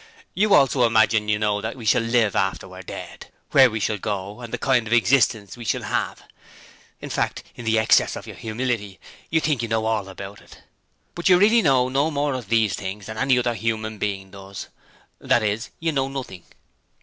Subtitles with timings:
[0.33, 3.99] You also imagine you know that we shall live after we're dead; where we shall
[3.99, 6.23] go, and the kind of existence we shall have.
[7.01, 10.63] In fact, in the excess of your "humility", you think you know all about it.
[11.13, 14.69] But really you know no more of these things than any other human being does;
[15.19, 16.45] that is, you know NOTHING.'